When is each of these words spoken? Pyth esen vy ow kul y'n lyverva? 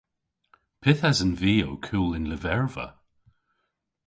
Pyth 0.81 1.03
esen 1.09 1.33
vy 1.41 1.55
ow 1.65 1.75
kul 1.87 2.11
y'n 2.17 2.29
lyverva? 2.31 2.87